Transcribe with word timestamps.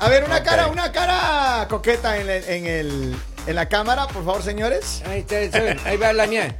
A 0.00 0.08
ver, 0.08 0.24
una 0.24 0.42
cara, 0.42 0.66
una 0.68 0.90
cara 0.92 1.66
coqueta 1.68 2.16
en, 2.16 2.28
el- 2.30 2.44
en, 2.48 2.66
el, 2.66 3.16
en 3.46 3.54
la 3.54 3.68
cámara, 3.68 4.06
por 4.06 4.24
favor, 4.24 4.42
señores. 4.42 5.02
Ahí, 5.06 5.20
está, 5.20 5.38
está, 5.40 5.58
ahí 5.88 5.96
va 5.98 6.12
la 6.14 6.26
mía. 6.26 6.56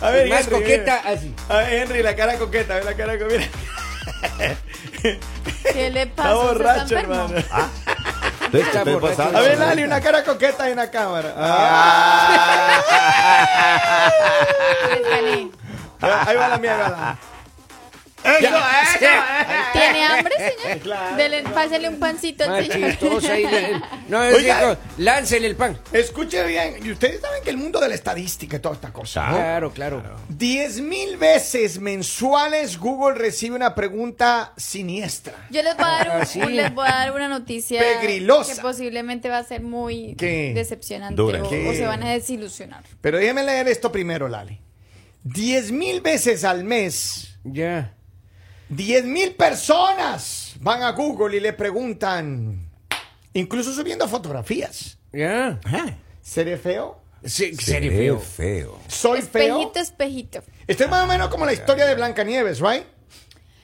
A 0.00 0.08
ver, 0.10 0.28
Más 0.30 0.40
Henry, 0.46 0.52
coqueta, 0.52 1.00
mira. 1.04 1.14
así. 1.18 1.34
A 1.50 1.56
ver, 1.58 1.72
Henry, 1.74 2.02
la 2.02 2.16
cara 2.16 2.38
coqueta, 2.38 2.72
a 2.72 2.76
ver 2.76 2.84
la 2.86 2.94
cara 2.94 3.18
coqueta. 3.18 3.46
¿Qué 5.72 5.90
le 5.90 6.06
pasa? 6.06 6.34
¿Usted 6.36 6.48
borracho, 6.48 6.82
está 6.82 7.00
enfermo? 7.00 7.14
hermano. 7.14 7.38
Estoy- 8.50 8.60
Está 8.62 8.84
borracho. 8.84 9.22
A 9.36 9.40
ver, 9.40 9.58
Lali, 9.58 9.82
una 9.84 10.00
cara 10.00 10.24
coqueta 10.24 10.70
en 10.70 10.76
la 10.76 10.90
cámara. 10.90 11.34
Ah. 11.36 12.80
Ahí 16.26 16.36
va 16.36 16.48
la 16.48 16.56
mía, 16.58 16.72
ahí 16.74 16.80
va 16.80 16.88
la 16.88 17.18
¿Tiene 19.72 19.79
hambre, 20.20 20.34
señor? 20.62 20.78
Claro, 20.80 21.16
Dele, 21.16 21.42
pásale 21.42 21.88
un 21.88 21.98
pancito 21.98 22.44
al 22.44 22.66
señor. 22.66 23.24
ahí. 23.30 23.46
No, 24.08 24.22
es 24.22 24.36
Oiga. 24.36 24.78
láncele 24.98 25.46
el 25.46 25.56
pan. 25.56 25.78
Escuche 25.92 26.44
bien, 26.46 26.76
y 26.84 26.90
ustedes 26.92 27.20
saben 27.20 27.42
que 27.42 27.50
el 27.50 27.56
mundo 27.56 27.80
de 27.80 27.88
la 27.88 27.94
estadística 27.94 28.56
y 28.56 28.60
toda 28.60 28.74
esta 28.76 28.92
cosa. 28.92 29.26
¿no? 29.28 29.36
Claro, 29.36 29.70
claro. 29.72 30.02
10 30.28 30.80
mil 30.82 31.16
veces 31.16 31.78
mensuales 31.80 32.78
Google 32.78 33.16
recibe 33.18 33.56
una 33.56 33.74
pregunta 33.74 34.52
siniestra. 34.56 35.34
Yo 35.50 35.62
les 35.62 35.76
voy 35.76 35.84
a 35.86 35.88
dar, 35.88 36.20
un- 36.20 36.26
sí. 36.26 36.40
les 36.40 36.74
voy 36.74 36.86
a 36.86 36.92
dar 36.92 37.12
una 37.12 37.28
noticia 37.28 37.80
Pegrilosa. 37.80 38.54
que 38.54 38.60
posiblemente 38.60 39.28
va 39.28 39.38
a 39.38 39.44
ser 39.44 39.62
muy 39.62 40.14
¿Qué? 40.16 40.52
decepcionante 40.54 41.20
o, 41.20 41.30
se 41.72 41.86
van 41.86 42.02
a 42.02 42.10
desilusionar. 42.10 42.82
Pero 43.00 43.18
déjeme 43.18 43.42
leer 43.44 43.68
esto 43.68 43.90
primero, 43.92 44.28
Lali. 44.28 44.60
10 45.24 45.72
mil 45.72 46.00
veces 46.00 46.44
al 46.44 46.64
mes, 46.64 47.36
Ya. 47.44 47.94
10 48.70 49.04
mil 49.04 49.34
personas 49.34 50.54
van 50.60 50.82
a 50.82 50.92
Google 50.92 51.36
y 51.36 51.40
le 51.40 51.52
preguntan, 51.52 52.70
incluso 53.32 53.72
subiendo 53.74 54.06
fotografías. 54.08 54.98
Ya. 55.12 55.58
¿Seré 56.22 56.56
feo? 56.56 57.00
Sí, 57.24 57.54
Se 57.54 57.62
serio 57.72 57.90
ve 57.90 57.96
feo. 57.98 58.20
feo. 58.20 58.78
¿Soy 58.88 59.20
feo? 59.22 59.58
Espejito, 59.60 59.78
espejito. 59.80 60.42
Esto 60.66 60.84
es 60.84 60.90
más 60.90 61.04
o 61.04 61.06
menos 61.06 61.28
como 61.28 61.44
la 61.44 61.52
historia 61.52 61.84
de 61.86 61.94
Blancanieves, 61.94 62.60
¿right? 62.60 62.84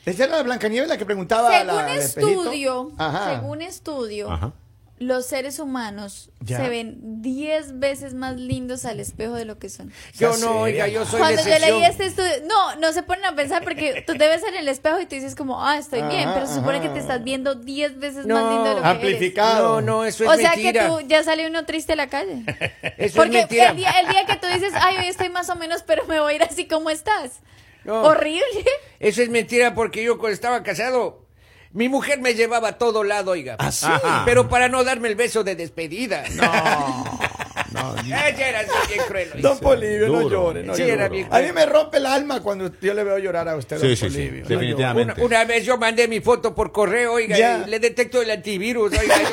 Esa 0.05 0.25
era 0.25 0.33
la 0.33 0.39
de 0.39 0.43
Blancanieves 0.45 0.89
la 0.89 0.99
que 0.99 1.07
preguntaba 1.07 1.49
a 1.49 1.65
la, 1.65 1.73
Según 1.73 1.91
al 1.91 1.99
espejito. 1.99 2.43
estudio, 2.43 2.93
Ajá. 2.99 3.35
según 3.37 3.63
estudio, 3.63 4.31
Ajá. 4.31 4.53
Los 4.99 5.27
seres 5.27 5.59
humanos 5.59 6.31
Ya. 6.41 6.57
se 6.59 6.69
ven 6.71 7.21
10 7.21 7.79
veces 7.81 8.15
más 8.15 8.37
lindos 8.37 8.85
al 8.87 8.99
espejo 8.99 9.35
de 9.35 9.45
lo 9.45 9.59
que 9.59 9.69
son. 9.69 9.93
Yo 10.19 10.37
no, 10.39 10.61
oiga, 10.61 10.89
yo 10.89 11.05
soy 11.05 11.19
Cuando 11.21 11.43
yo 11.43 11.59
leí 11.59 11.85
este 11.85 12.07
estudio, 12.07 12.31
no, 12.49 12.77
no 12.77 12.93
se 12.93 13.03
ponen 13.03 13.25
a 13.27 13.37
pensar 13.37 13.63
porque 13.63 14.03
tú 14.07 14.15
te 14.15 14.27
ves 14.27 14.43
en 14.45 14.55
el 14.55 14.69
espejo 14.69 14.99
y 15.01 15.05
tú 15.07 15.15
dices 15.17 15.35
como, 15.35 15.63
ah, 15.63 15.77
estoy 15.77 16.01
bien, 16.03 16.31
pero 16.33 16.47
se 16.47 16.55
supone 16.55 16.79
ajá. 16.79 16.87
que 16.89 16.95
te 16.95 16.99
estás 17.01 17.23
viendo 17.25 17.55
10 17.57 17.99
veces 17.99 18.25
No, 18.27 18.37
más 18.37 18.53
lindo 18.55 18.69
de 18.71 18.75
lo 18.77 18.83
que 18.83 18.89
eres. 18.89 18.97
Amplificado. 18.97 19.81
No, 19.83 19.99
no, 19.99 20.05
eso 20.07 20.25
es 20.25 20.31
O 20.31 20.35
sea 20.37 20.51
mentira. 20.53 20.83
que 20.85 20.89
tú 20.89 21.01
ya 21.09 21.23
sale 21.23 21.47
uno 21.47 21.67
triste 21.67 21.93
a 21.93 21.97
la 21.97 22.07
calle. 22.09 22.43
Eso 22.97 23.17
Porque 23.17 23.41
es 23.41 23.51
mentira. 23.51 23.71
el 23.71 23.77
día, 23.77 23.91
el 24.01 24.09
día 24.09 24.25
que 24.25 24.37
tú 24.37 24.47
dices, 24.47 24.73
ay, 24.75 24.97
hoy 24.99 25.07
estoy 25.09 25.29
más 25.29 25.51
o 25.51 25.57
menos, 25.57 25.83
pero 25.87 26.07
me 26.07 26.21
voy 26.21 26.33
a 26.33 26.37
ir 26.37 26.43
así 26.43 26.67
como 26.67 26.89
estás. 26.89 27.41
No. 27.85 28.03
Horrible. 28.03 28.43
Eso 28.99 29.21
es 29.21 29.29
mentira 29.29 29.75
porque 29.75 30.03
yo 30.03 30.17
cuando 30.19 30.33
estaba 30.35 30.63
casado, 30.63 31.26
mi 31.73 31.89
mujer 31.89 32.21
me 32.21 32.35
llevaba 32.35 32.69
a 32.69 32.79
todo 32.79 33.05
lado, 33.05 33.33
oiga. 33.33 33.57
¿Ah, 33.59 33.71
sí? 33.73 33.87
Pero 34.25 34.49
para 34.49 34.69
no 34.69 34.83
darme 34.85 35.09
el 35.09 35.15
beso 35.15 35.45
de 35.45 35.57
despedida. 35.57 36.25
No, 36.35 37.19
no. 37.73 37.97
Ella 38.03 38.49
era 38.49 38.61
así 38.61 38.71
bien 38.89 39.01
cruel. 39.07 39.31
oiga. 39.35 39.49
Don 39.49 39.59
Polivio, 39.59 40.09
no 40.09 40.21
Duro. 40.21 40.31
llore, 40.31 40.63
no 40.63 40.75
Sí, 40.75 40.83
llore. 40.83 40.93
era 40.95 41.09
bien 41.09 41.29
A 41.31 41.41
mí 41.41 41.53
me 41.53 41.67
rompe 41.67 41.99
el 41.99 42.07
alma 42.07 42.41
cuando 42.41 42.71
yo 42.81 42.95
le 42.95 43.05
veo 43.05 43.19
llorar 43.19 43.49
a 43.49 43.57
usted, 43.57 43.77
Sí, 43.79 43.89
don 43.89 43.97
sí, 43.97 44.11
sí. 44.11 44.31
No 44.43 44.49
definitivamente. 44.49 45.13
Una, 45.15 45.25
una 45.25 45.45
vez 45.45 45.65
yo 45.65 45.77
mandé 45.77 46.09
mi 46.09 46.21
foto 46.21 46.55
por 46.55 46.73
correo, 46.73 47.15
oiga, 47.15 47.37
Ya. 47.37 47.65
y 47.67 47.71
le 47.71 47.79
detectó 47.81 48.23
el 48.23 48.31
antivirus, 48.31 48.93
oiga. 48.99 49.15
yo- 49.23 49.29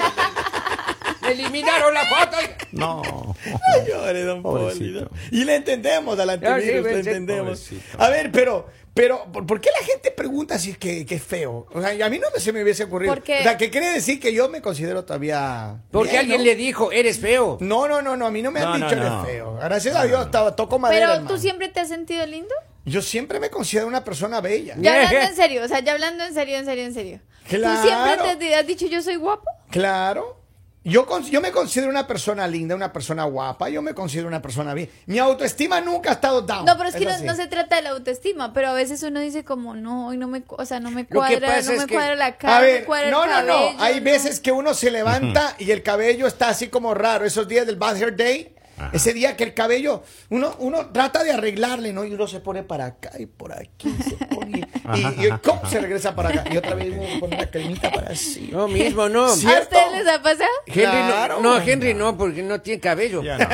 me 1.21 1.31
eliminaron 1.31 1.93
la 1.93 2.05
foto, 2.05 2.37
oiga. 2.37 2.57
No. 2.73 3.01
No 3.45 3.87
llore, 3.87 4.23
don 4.23 4.41
Pobrecito. 4.43 5.07
Polibio. 5.07 5.09
Y 5.31 5.45
le 5.45 5.55
entendemos 5.55 6.19
al 6.19 6.27
sí, 6.39 6.45
antivirus, 6.45 6.83
le 6.85 6.93
entendemos. 6.99 7.59
pobrecito. 7.61 8.03
A 8.03 8.09
ver, 8.09 8.31
pero, 8.31 8.67
pero, 8.93 9.25
¿por 9.31 9.59
qué 9.59 9.69
la 9.79 9.85
gente 9.85 10.11
pregunta 10.11 10.59
si 10.59 10.71
es 10.71 10.77
que, 10.77 11.05
que 11.05 11.15
es 11.15 11.23
feo? 11.23 11.65
O 11.73 11.81
sea, 11.81 12.05
a 12.05 12.09
mí 12.09 12.19
no 12.19 12.27
me- 12.33 12.39
se 12.39 12.53
me 12.53 12.61
hubiese 12.63 12.83
ocurrido. 12.83 13.13
Porque- 13.13 13.39
O 13.39 13.43
sea, 13.43 13.57
¿qué 13.57 13.69
quiere 13.69 13.87
decir 13.91 14.19
que 14.19 14.33
yo 14.33 14.49
me 14.49 14.61
considero 14.61 15.03
todavía. 15.03 15.77
Porque 15.91 16.09
bien, 16.11 16.19
alguien 16.21 16.37
¿no? 16.39 16.43
le 16.45 16.55
dijo, 16.55 16.91
eres 16.91 17.19
feo. 17.19 17.57
No, 17.59 17.87
no, 17.87 18.01
no, 18.01 18.15
no, 18.17 18.25
a 18.27 18.31
mí 18.31 18.41
no 18.41 18.51
me 18.51 18.59
han 18.59 18.65
No, 18.65 18.77
no, 18.77 18.85
dicho 18.89 18.99
no. 19.01 19.05
eres 19.23 19.25
feo. 19.35 19.55
Gracias 19.55 19.95
a 19.95 20.03
Dios, 20.05 20.25
estaba- 20.25 20.55
toco 20.55 20.77
madera. 20.79 20.99
Pero 21.07 21.13
hermano. 21.15 21.33
tú 21.35 21.39
siempre 21.41 21.69
te 21.69 21.79
has 21.79 21.87
sentido 21.87 22.25
lindo. 22.25 22.53
Yo 22.85 23.01
siempre 23.01 23.39
me 23.39 23.49
considero 23.49 23.87
una 23.87 24.03
persona 24.03 24.41
bella. 24.41 24.75
Ya 24.77 24.95
hablando 25.07 25.29
en 25.29 25.35
serio, 25.35 25.63
o 25.63 25.67
sea, 25.67 25.79
ya 25.79 25.93
hablando 25.93 26.23
en 26.25 26.33
serio, 26.33 26.57
en 26.57 26.65
serio, 26.65 26.83
en 26.83 26.93
serio. 26.93 27.19
Claro. 27.47 27.81
¿Tú 27.81 27.87
siempre 27.87 28.35
te 28.37 28.55
has 28.55 28.67
dicho 28.67 28.85
yo 28.87 29.01
soy 29.01 29.15
guapo? 29.15 29.49
Claro. 29.71 30.42
Yo, 30.85 31.05
con- 31.05 31.23
yo 31.23 31.39
me 31.39 31.51
considero 31.51 31.89
una 31.89 32.05
persona 32.07 32.45
linda, 32.45 32.75
una 32.75 32.91
persona 32.91 33.23
guapa, 33.23 33.69
yo 33.69 33.81
me 33.81 33.93
considero 33.93 34.27
una 34.27 34.41
persona 34.41 34.73
bien. 34.73 34.89
Mi 35.05 35.17
autoestima 35.17 35.79
nunca 35.79 36.09
ha 36.09 36.13
estado 36.13 36.41
down. 36.41 36.65
No, 36.65 36.75
pero 36.77 36.89
es 36.89 36.95
que 36.95 37.05
no, 37.05 37.17
no 37.19 37.35
se 37.35 37.47
trata 37.47 37.77
de 37.77 37.83
la 37.83 37.91
autoestima, 37.91 38.51
pero 38.51 38.67
a 38.67 38.73
veces 38.73 39.01
uno 39.03 39.21
dice 39.21 39.45
como, 39.45 39.75
no, 39.75 40.07
hoy 40.07 40.17
no 40.17 40.27
me, 40.27 40.41
cu- 40.41 40.55
o 40.59 40.65
sea, 40.65 40.81
no 40.81 40.91
me 40.91 41.05
cuadra, 41.07 41.61
no 41.61 41.71
me 41.71 41.85
que- 41.87 41.93
cuadra 41.95 42.15
la 42.15 42.35
cara, 42.37 42.57
A 42.57 42.61
ver, 42.61 42.81
me 42.81 42.85
cuadra 42.85 43.11
no, 43.11 43.23
el 43.23 43.29
no, 43.29 43.35
cabello. 43.35 43.73
no. 43.77 43.81
Hay 43.83 43.95
no. 43.99 44.03
veces 44.03 44.39
que 44.41 44.51
uno 44.51 44.73
se 44.73 44.91
levanta 44.91 45.55
y 45.59 45.71
el 45.71 45.83
cabello 45.83 46.27
está 46.27 46.49
así 46.49 46.67
como 46.67 46.93
raro. 46.93 47.23
Esos 47.23 47.47
días 47.47 47.65
del 47.65 47.77
Bad 47.77 47.95
Hair 47.95 48.17
Day, 48.17 48.53
Ajá. 48.85 48.95
ese 48.95 49.13
día 49.13 49.35
que 49.37 49.43
el 49.43 49.53
cabello, 49.53 50.03
uno, 50.29 50.55
uno 50.59 50.87
trata 50.91 51.23
de 51.23 51.31
arreglarle, 51.31 51.93
¿no? 51.93 52.03
Y 52.05 52.13
uno 52.13 52.27
se 52.27 52.39
pone 52.39 52.63
para 52.63 52.85
acá 52.85 53.11
y 53.19 53.25
por 53.25 53.53
aquí, 53.53 53.93
se 54.07 54.15
pone. 54.25 54.67
y, 54.95 55.25
y 55.25 55.29
¡cum! 55.43 55.59
se 55.69 55.79
regresa 55.81 56.15
para 56.15 56.29
acá. 56.29 56.43
Y 56.51 56.57
otra 56.57 56.75
vez 56.75 56.93
uno 56.97 57.19
pone 57.19 57.35
una 57.37 57.49
cremita 57.49 57.91
para 57.91 58.11
así. 58.11 58.49
No, 58.51 58.67
mismo, 58.67 59.09
no. 59.09 59.25
¿A 59.25 59.33
ustedes 59.33 59.91
les 59.93 60.07
ha 60.07 60.21
pasado? 60.21 60.49
Henry 60.67 60.81
Claro. 60.83 61.39
no, 61.41 61.59
no, 61.59 61.61
Henry 61.65 61.93
no, 61.93 62.17
porque 62.17 62.43
no 62.43 62.61
tiene 62.61 62.79
cabello. 62.79 63.23
Ya 63.23 63.37
no. 63.37 63.45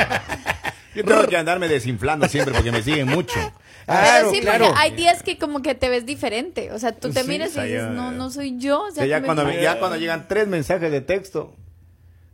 Yo 0.96 1.04
tengo 1.06 1.28
que 1.28 1.38
andarme 1.38 1.68
desinflando 1.68 2.28
siempre 2.28 2.54
porque 2.54 2.72
me 2.72 2.82
siguen 2.82 3.08
mucho. 3.08 3.40
Claro, 3.86 4.30
pero 4.30 4.32
sí, 4.32 4.42
claro. 4.42 4.66
porque 4.68 4.80
hay 4.82 4.92
días 4.96 5.24
que 5.24 5.38
como 5.38 5.62
que 5.62 5.74
te 5.76 5.88
ves 5.90 6.06
diferente. 6.06 6.72
O 6.72 6.80
sea, 6.80 6.92
tú 6.94 7.12
te 7.12 7.22
Sí, 7.24 7.28
miras 7.30 7.56
y 7.56 7.62
dices, 7.62 7.88
no, 7.90 8.12
no 8.12 8.30
soy 8.32 8.58
yo. 8.58 8.84
O 8.84 8.92
sea, 8.92 9.04
Que 9.04 9.10
ya, 9.10 9.18
que 9.18 9.22
me- 9.22 9.26
cuando, 9.28 9.46
me- 9.46 9.62
ya 9.62 9.80
cuando 9.80 9.98
llegan 9.98 10.28
tres 10.28 10.48
mensajes 10.48 10.92
de 10.92 11.02
texto, 11.02 11.56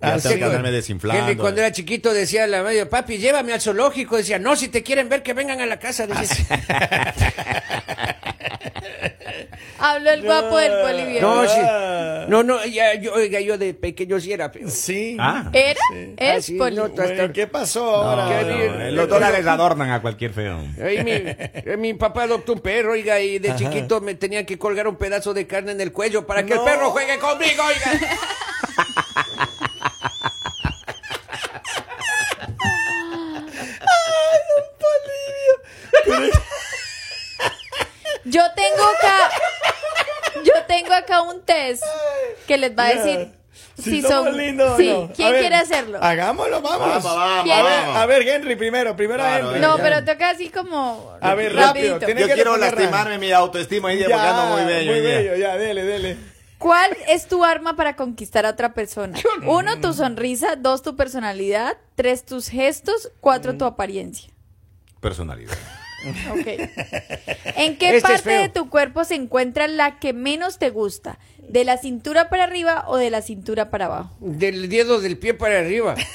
ya 0.07 0.13
Ah, 0.15 0.17
tengo 0.17 0.33
sí, 0.33 0.39
que 0.39 0.45
andarme 0.45 0.71
desinflando. 0.71 1.21
Henry 1.23 1.35
cuando 1.37 1.61
era 1.61 1.71
chiquito 1.71 2.13
decía 2.13 2.43
a 2.45 2.47
la 2.47 2.63
madre, 2.63 2.85
papi, 2.85 3.17
llévame 3.17 3.53
al 3.53 3.61
zoológico. 3.61 4.17
Decía, 4.17 4.39
no, 4.39 4.55
si 4.55 4.67
te 4.69 4.83
quieren 4.83 5.09
ver, 5.09 5.23
que 5.23 5.33
vengan 5.33 5.61
a 5.61 5.65
la 5.65 5.79
casa. 5.79 6.07
Decía. 6.07 6.45
Habló 9.77 10.09
el 10.11 10.23
guapo 10.23 10.57
del 10.57 10.71
boliviano. 10.81 11.43
No, 11.43 11.49
sí. 11.49 11.59
No, 12.29 12.43
no, 12.43 12.65
ya, 12.65 12.95
yo, 12.95 13.13
oiga, 13.13 13.39
yo 13.41 13.57
de 13.57 13.73
pequeño 13.73 14.19
sí 14.19 14.31
era 14.31 14.49
feo. 14.49 14.69
Sí. 14.69 15.17
Ah. 15.19 15.49
¿Era? 15.53 15.79
Ah, 16.19 16.35
Es 16.37 16.45
sí, 16.45 16.53
poli- 16.57 16.75
no, 16.75 16.87
Bueno, 16.89 17.31
¿Qué 17.33 17.45
pasó 17.47 17.83
ahora? 18.03 18.41
No, 18.41 18.91
los 18.91 19.09
dólares 19.09 19.45
adornan 19.45 19.91
a 19.91 20.01
cualquier 20.01 20.31
feo. 20.33 20.59
Ahí 20.83 21.03
mi, 21.03 21.11
eh, 21.13 21.75
mi 21.77 21.93
papá 21.93 22.23
adoptó 22.23 22.53
un 22.53 22.61
perro, 22.61 22.93
oiga, 22.93 23.19
y 23.19 23.37
de 23.39 23.55
chiquito 23.55 24.01
me 24.01 24.15
tenía 24.15 24.45
que 24.45 24.57
colgar 24.57 24.87
un 24.87 24.95
pedazo 24.95 25.33
de 25.33 25.45
carne 25.45 25.73
en 25.73 25.81
el 25.81 25.91
cuello 25.91 26.25
para 26.25 26.43
que 26.45 26.55
No. 26.55 26.65
el 26.65 26.71
perro 26.71 26.89
juegue 26.91 27.17
conmigo, 27.19 27.63
oiga. 27.63 27.99
Yo 38.35 38.41
tengo 38.55 38.83
acá, 38.97 39.17
yo 40.43 40.53
tengo 40.67 40.93
acá 40.93 41.21
un 41.21 41.41
test 41.43 41.83
que 42.47 42.57
les 42.57 42.77
va 42.77 42.87
a 42.87 42.93
Ya. 42.93 43.03
decir 43.03 43.29
Si 43.77 43.83
si 43.91 44.01
somos 44.01 44.25
son. 44.25 44.37
lindos 44.37 44.71
o 44.73 44.77
sí, 44.77 44.89
no. 44.89 45.11
¿quién 45.15 45.31
ver, 45.31 45.39
quiere 45.41 45.55
hacerlo? 45.55 45.99
Hagámoslo, 46.01 46.61
vamos. 46.61 46.79
Vamos, 46.79 47.03
vamos. 47.03 47.49
A 47.49 47.63
ver, 47.63 47.63
vamos. 47.83 47.97
a 47.97 48.05
ver, 48.05 48.27
Henry 48.27 48.55
primero, 48.55 48.95
primero 48.95 49.23
a 49.23 49.39
Henry. 49.39 49.59
No, 49.59 49.77
ya. 49.77 49.83
pero 49.83 50.03
toca 50.05 50.29
así 50.31 50.49
como. 50.49 51.13
A 51.21 51.33
ver, 51.35 51.53
rapidito. 51.55 51.93
rápido, 51.99 52.19
Yo 52.19 52.27
que 52.27 52.33
quiero 52.33 52.57
lastimarme 52.57 53.17
mi 53.17 53.31
autoestima 53.31 53.89
porque 53.89 54.13
ando 54.13 54.45
muy 54.57 54.65
bello. 54.65 54.91
Muy 54.91 55.01
bello, 55.01 55.35
ya, 55.37 55.55
dele, 55.57 55.83
dele. 55.83 56.17
¿Cuál 56.57 56.95
es 57.07 57.27
tu 57.27 57.43
arma 57.43 57.75
para 57.75 57.95
conquistar 57.95 58.45
a 58.45 58.49
otra 58.51 58.73
persona? 58.73 59.17
Uno, 59.45 59.79
tu 59.81 59.93
sonrisa. 59.93 60.55
Dos, 60.57 60.81
tu 60.81 60.95
personalidad. 60.95 61.77
Tres, 61.95 62.25
tus 62.25 62.47
gestos. 62.49 63.11
Cuatro, 63.19 63.55
tu 63.57 63.65
apariencia. 63.65 64.29
Personalidad. 64.99 65.53
Ok. 66.31 66.47
¿En 67.57 67.77
qué 67.77 67.95
Este 67.95 68.13
es 68.13 68.21
parte 68.21 68.37
de 68.37 68.49
tu 68.49 68.69
cuerpo 68.69 69.03
se 69.03 69.15
encuentra 69.15 69.67
la 69.67 69.99
que 69.99 70.13
menos 70.13 70.59
te 70.59 70.69
gusta? 70.69 71.17
¿De 71.39 71.63
la 71.63 71.77
cintura 71.77 72.29
para 72.29 72.43
arriba 72.43 72.85
o 72.87 72.97
de 72.97 73.09
la 73.09 73.21
cintura 73.21 73.69
para 73.69 73.85
abajo? 73.85 74.11
Del 74.19 74.67
dedo 74.69 74.99
del 74.99 75.17
pie 75.17 75.33
para 75.33 75.59
arriba. 75.59 75.95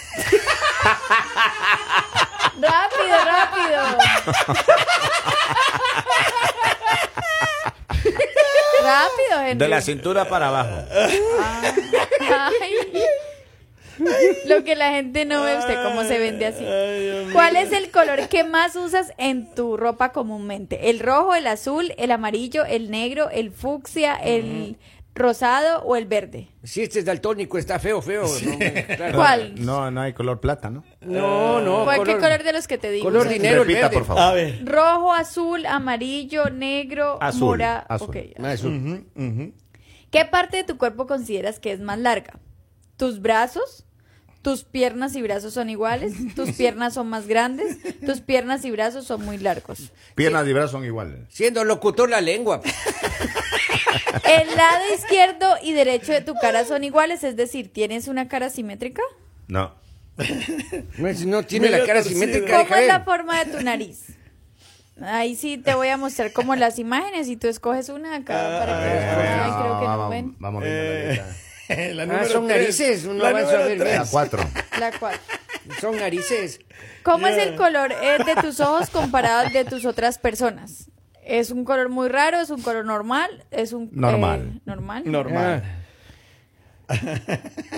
Rápido, 2.60 3.16
rápido. 3.24 3.80
rápido, 8.82 9.40
Henry. 9.46 9.58
De 9.58 9.68
la 9.68 9.80
cintura 9.80 10.28
para 10.28 10.48
abajo. 10.48 10.84
Ay. 12.30 12.74
Lo 14.46 14.64
que 14.64 14.74
la 14.76 14.90
gente 14.90 15.24
no 15.24 15.42
ve, 15.42 15.58
usted 15.58 15.82
cómo 15.82 16.02
se 16.04 16.18
vende 16.18 16.46
así. 16.46 16.64
¿Cuál 17.32 17.56
es 17.56 17.72
el 17.72 17.90
color 17.90 18.28
que 18.28 18.44
más 18.44 18.76
usas 18.76 19.12
en 19.18 19.54
tu 19.54 19.76
ropa 19.76 20.12
comúnmente? 20.12 20.90
¿El 20.90 21.00
rojo, 21.00 21.34
el 21.34 21.46
azul, 21.46 21.92
el 21.98 22.10
amarillo, 22.10 22.64
el 22.64 22.90
negro, 22.90 23.30
el 23.30 23.50
fucsia, 23.50 24.16
el 24.16 24.76
rosado 25.14 25.82
o 25.82 25.96
el 25.96 26.06
verde? 26.06 26.48
Si 26.62 26.82
este 26.82 27.00
es 27.00 27.04
daltónico, 27.04 27.58
está 27.58 27.78
feo, 27.78 28.00
feo. 28.00 28.24
No, 28.24 28.58
claro. 28.96 29.16
¿Cuál? 29.18 29.54
No, 29.64 29.90
no 29.90 30.00
hay 30.00 30.12
color 30.12 30.40
plata, 30.40 30.70
¿no? 30.70 30.84
No, 31.00 31.60
no. 31.60 31.84
¿Cuál, 31.84 32.04
¿Qué 32.04 32.16
color 32.18 32.42
de 32.42 32.52
los 32.52 32.66
que 32.68 32.78
te 32.78 32.90
digo? 32.90 33.04
color 33.04 33.28
dinero, 33.28 33.62
el 33.62 33.68
Repita, 33.68 33.88
verde. 33.88 33.94
por 33.96 34.04
favor. 34.06 34.22
A 34.22 34.32
ver. 34.32 34.64
Rojo, 34.64 35.12
azul, 35.12 35.66
amarillo, 35.66 36.50
negro, 36.50 37.18
Azul, 37.20 37.40
mora. 37.58 37.78
azul. 37.88 38.34
Ah. 38.38 38.54
¿Qué 40.10 40.24
parte 40.24 40.56
de 40.58 40.64
tu 40.64 40.76
cuerpo 40.76 41.06
consideras 41.06 41.58
que 41.60 41.72
es 41.72 41.80
más 41.80 41.98
larga? 41.98 42.38
¿Tus 42.96 43.20
brazos? 43.22 43.86
¿Tus 44.42 44.64
piernas 44.64 45.14
y 45.16 45.22
brazos 45.22 45.52
son 45.54 45.68
iguales? 45.68 46.12
¿Tus 46.34 46.52
piernas 46.52 46.94
son 46.94 47.08
más 47.08 47.26
grandes? 47.26 47.76
¿Tus 48.04 48.20
piernas 48.20 48.64
y 48.64 48.70
brazos 48.70 49.06
son 49.06 49.24
muy 49.24 49.36
largos? 49.38 49.92
Piernas 50.14 50.46
y 50.48 50.52
brazos 50.52 50.70
son 50.72 50.84
iguales. 50.84 51.18
Siendo 51.28 51.62
locutor 51.64 52.08
la 52.08 52.20
lengua. 52.22 52.62
¿El 54.24 54.56
lado 54.56 54.82
izquierdo 54.94 55.56
y 55.62 55.72
derecho 55.72 56.12
de 56.12 56.20
tu 56.20 56.34
cara 56.34 56.64
son 56.64 56.84
iguales? 56.84 57.22
Es 57.24 57.36
decir, 57.36 57.72
¿tienes 57.72 58.08
una 58.08 58.28
cara 58.28 58.48
simétrica? 58.50 59.02
No. 59.48 59.74
No, 60.98 61.08
es- 61.08 61.26
no 61.26 61.42
tiene 61.42 61.68
la 61.70 61.84
cara 61.84 62.02
simétrica. 62.02 62.64
¿Cómo 62.64 62.74
es 62.76 62.86
la 62.86 63.00
forma 63.00 63.44
de 63.44 63.50
tu 63.52 63.62
nariz? 63.62 64.06
Ahí 65.02 65.34
sí 65.34 65.56
te 65.58 65.74
voy 65.74 65.88
a 65.88 65.96
mostrar 65.96 66.32
como 66.32 66.54
las 66.56 66.78
imágenes 66.78 67.28
y 67.28 67.36
tú 67.36 67.48
escoges 67.48 67.88
una 67.88 68.16
acá 68.16 68.34
para 68.34 68.80
que 68.80 68.94
los 68.94 69.02
Eh, 69.02 69.40
Ay, 69.42 69.50
creo 69.52 69.80
que 69.80 69.86
no 69.86 69.96
vamos, 69.98 70.10
ven. 70.10 70.36
vamos 70.38 70.62
viendo 70.62 71.22
la 71.94 72.02
Ah, 72.02 72.06
número 72.06 72.28
son 72.28 72.46
tres. 72.46 72.58
narices. 72.60 73.04
No 73.04 73.14
La 73.14 73.28
avanzo 73.30 73.50
a 73.50 73.52
número 73.52 73.68
ver. 73.68 73.78
tres. 73.78 73.98
La 73.98 74.06
cuatro. 74.06 74.50
La 74.78 74.92
cuatro. 74.98 75.20
Son 75.80 75.96
narices. 75.96 76.60
¿Cómo 77.02 77.26
es 77.26 77.38
el 77.38 77.54
color 77.56 77.92
eh, 77.92 78.18
de 78.24 78.34
tus 78.42 78.60
ojos 78.60 78.90
comparado 78.90 79.46
al 79.46 79.52
de 79.52 79.64
tus 79.64 79.84
otras 79.84 80.18
personas? 80.18 80.90
¿Es 81.24 81.50
un 81.50 81.64
color 81.64 81.88
muy 81.90 82.08
raro? 82.08 82.40
¿Es 82.40 82.50
un 82.50 82.60
color 82.62 82.84
normal? 82.84 83.44
¿Es 83.50 83.72
un 83.72 83.88
Normal. 83.92 84.52
eh, 84.56 84.60
normal? 84.64 85.02
Normal. 85.06 85.62
Ah. 85.64 85.76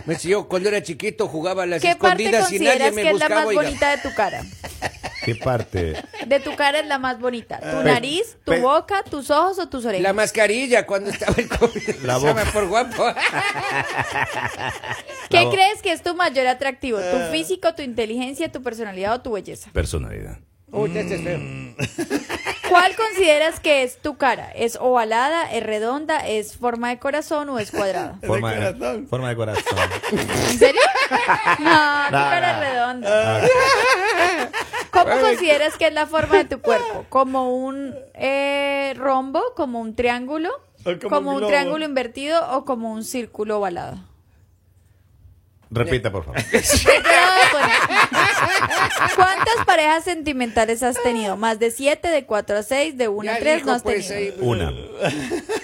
Pues 0.07 0.23
yo 0.23 0.49
cuando 0.49 0.71
era 0.71 0.83
chiquito 0.83 1.29
jugaba 1.29 1.65
a 1.65 1.67
las 1.67 1.83
¿Qué 1.83 1.97
parte 1.97 2.25
escondidas 2.25 2.51
y 2.53 2.59
nadie 2.61 2.79
consideras 2.79 2.95
me 2.95 3.03
que 3.03 3.09
es 3.11 3.19
la 3.19 3.27
buscaba. 3.27 3.41
más 3.43 3.47
oiga. 3.49 3.63
bonita 3.63 3.91
de 3.91 3.99
tu 3.99 4.15
cara? 4.15 4.43
¿Qué 5.25 5.35
parte? 5.37 5.95
De 6.27 6.41
tu 6.41 6.55
cara 6.57 6.81
es 6.81 6.87
la 6.87 6.99
más 6.99 7.19
bonita. 7.21 7.59
¿Tu 7.61 7.79
Pe- 7.79 7.85
nariz, 7.85 8.37
tu 8.45 8.55
boca, 8.57 9.03
tus 9.09 9.31
ojos 9.31 9.59
o 9.59 9.69
tus 9.69 9.85
orejas? 9.85 10.03
La 10.03 10.13
mascarilla 10.13 10.87
cuando 10.87 11.11
estaba 11.11 11.35
el 11.37 11.49
COVID. 11.49 11.89
La 12.05 12.19
boca. 12.19 12.45
por 12.53 12.67
guapo. 12.69 13.05
¿Qué 15.31 15.49
crees 15.51 15.81
que 15.83 15.93
es 15.93 16.03
tu 16.03 16.15
mayor 16.15 16.47
atractivo? 16.47 16.99
¿Tu 16.99 17.17
Ah. 17.17 17.29
físico, 17.31 17.75
tu 17.75 17.83
inteligencia, 17.83 18.51
tu 18.51 18.63
personalidad 18.63 19.15
o 19.15 19.21
tu 19.21 19.33
belleza? 19.33 19.71
Personalidad. 19.73 20.39
Uy, 20.71 20.91
este 20.97 21.15
es 21.17 21.23
feo. 21.23 21.39
¿Cuál 22.71 22.97
consideras 22.97 23.61
que 23.61 23.83
es 23.83 23.99
tu 23.99 24.17
cara? 24.17 24.51
¿Es 24.55 24.77
ovalada, 24.81 25.53
es 25.53 25.63
redonda, 25.63 26.27
es 26.27 26.57
forma 26.57 26.89
de 26.89 26.99
corazón 26.99 27.51
o 27.51 27.59
es 27.59 27.71
cuadrada? 27.71 28.19
Forma 28.27 28.53
de, 28.55 28.73
corazón. 28.73 29.07
forma 29.09 29.29
de 29.29 29.37
corazón. 29.37 29.65
¿En 30.13 30.59
serio? 30.59 30.81
No, 31.11 31.57
tu 31.59 31.63
No, 31.65 32.11
cara 32.11 32.53
no. 32.57 32.63
es 32.63 32.71
redonda. 32.71 33.43
¿Cómo 34.93 35.11
consideras 35.21 35.77
que 35.79 35.87
es 35.89 35.93
la 35.93 36.07
forma 36.07 36.37
de 36.39 36.45
tu 36.45 36.61
cuerpo? 36.63 37.07
¿Como 37.09 37.55
un 37.57 37.95
eh, 38.15 38.95
rombo, 38.97 39.43
como 39.57 39.81
un 39.81 39.95
triángulo, 39.97 40.51
O 40.85 40.99
como 41.01 41.09
como 41.17 41.33
un 41.37 41.47
triángulo 41.47 41.85
invertido 41.85 42.57
o 42.57 42.65
como 42.65 42.93
un 42.93 43.03
círculo 43.05 43.59
ovalado? 43.59 43.99
Repita, 45.71 46.13
por 46.13 46.25
favor. 46.25 46.41
Pues. 46.53 46.85
¿Cuántas 49.17 49.65
parejas 49.67 50.05
sentimentales 50.05 50.83
has 50.83 51.01
tenido? 51.03 51.37
¿Más 51.37 51.59
de 51.59 51.71
siete, 51.71 52.09
de 52.09 52.25
cuatro 52.25 52.57
a 52.57 52.63
seis, 52.63 52.97
de 52.97 53.09
uno 53.09 53.25
Ya 53.25 53.35
a 53.35 53.39
tres? 53.39 53.57
dijo, 53.57 53.67
No 53.67 53.73
has 53.75 53.83
pues, 53.83 54.09
tenido. 54.09 54.35
ahí. 54.35 54.41
Una. 54.41 54.71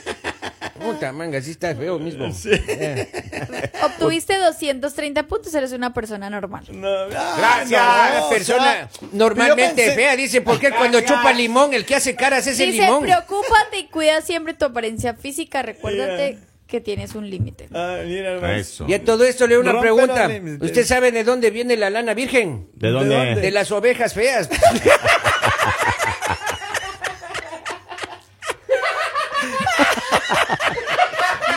Puta 0.81 1.13
manga, 1.13 1.41
sí 1.43 1.51
está 1.53 1.75
feo 1.75 1.99
mismo. 1.99 2.27
Eh. 2.47 3.71
Obtuviste 3.83 4.37
230 4.39 5.23
puntos, 5.25 5.55
eres 5.55 5.73
una 5.73 5.93
persona 5.93 6.31
normal. 6.31 6.65
No, 6.71 7.09
Gracias. 7.09 7.71
no, 7.71 7.77
Una 8.19 8.25
o 8.27 8.31
persona 8.31 8.65
sea, 8.65 8.89
normalmente 9.13 9.83
pensé- 9.87 9.95
fea 9.95 10.17
dice, 10.17 10.41
¿por 10.41 10.59
qué 10.61 10.71
cuando 10.71 11.01
chupa 11.01 11.33
limón 11.33 11.75
el 11.75 11.85
que 11.85 11.97
hace 11.97 12.15
caras 12.15 12.47
es 12.47 12.59
el 12.61 12.73
Dice, 12.73 12.85
limón? 12.85 13.03
preocúpate 13.03 13.79
y 13.79 13.87
cuida 13.89 14.21
siempre 14.23 14.55
tu 14.55 14.65
apariencia 14.67 15.15
física. 15.15 15.63
Recuérdate 15.63 16.39
que 16.67 16.81
tienes 16.81 17.15
un 17.15 17.29
límite. 17.31 17.69
Ah, 17.75 17.99
mira, 18.05 18.33
hermano. 18.33 18.55
Eso. 18.55 18.85
Y 18.87 18.95
a 18.95 19.03
todo 19.03 19.25
esto 19.25 19.47
le 19.47 19.55
doy 19.55 19.63
una 19.63 19.73
Rompe 19.73 19.87
pregunta. 19.89 20.29
¿Usted 20.65 20.85
sabe 20.85 21.11
de 21.13 21.25
dónde 21.25 21.51
viene 21.51 21.77
la 21.77 21.89
lana 21.91 22.13
virgen? 22.15 22.69
¿De 22.75 22.91
dónde? 22.91 23.15
¿De 23.15 23.25
dónde? 23.27 23.41
De 23.41 23.51
las 23.51 23.71
ovejas 23.73 24.13
feas. 24.15 24.49